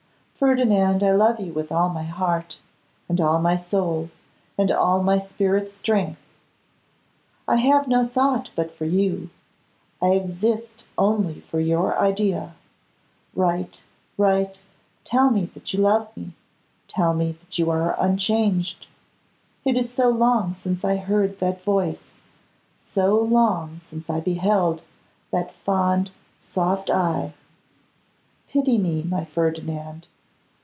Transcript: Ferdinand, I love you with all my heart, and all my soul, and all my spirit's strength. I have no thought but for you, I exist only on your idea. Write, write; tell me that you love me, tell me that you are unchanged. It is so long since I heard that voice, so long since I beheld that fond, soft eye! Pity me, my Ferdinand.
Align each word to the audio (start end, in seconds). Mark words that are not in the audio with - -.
Ferdinand, 0.41 1.03
I 1.03 1.11
love 1.11 1.39
you 1.39 1.53
with 1.53 1.71
all 1.71 1.89
my 1.89 2.01
heart, 2.01 2.57
and 3.07 3.21
all 3.21 3.37
my 3.39 3.55
soul, 3.55 4.09
and 4.57 4.71
all 4.71 5.03
my 5.03 5.19
spirit's 5.19 5.73
strength. 5.73 6.19
I 7.47 7.57
have 7.57 7.87
no 7.87 8.07
thought 8.07 8.49
but 8.55 8.75
for 8.75 8.85
you, 8.85 9.29
I 10.01 10.13
exist 10.13 10.85
only 10.97 11.43
on 11.53 11.63
your 11.67 11.95
idea. 11.99 12.55
Write, 13.35 13.83
write; 14.17 14.63
tell 15.03 15.29
me 15.29 15.45
that 15.53 15.75
you 15.75 15.79
love 15.79 16.09
me, 16.17 16.33
tell 16.87 17.13
me 17.13 17.33
that 17.33 17.59
you 17.59 17.69
are 17.69 17.95
unchanged. 18.01 18.87
It 19.63 19.77
is 19.77 19.93
so 19.93 20.09
long 20.09 20.53
since 20.53 20.83
I 20.83 20.95
heard 20.97 21.37
that 21.37 21.63
voice, 21.63 22.05
so 22.75 23.15
long 23.15 23.79
since 23.87 24.09
I 24.09 24.19
beheld 24.21 24.81
that 25.29 25.53
fond, 25.53 26.09
soft 26.43 26.89
eye! 26.89 27.35
Pity 28.49 28.79
me, 28.79 29.03
my 29.03 29.23
Ferdinand. 29.23 30.07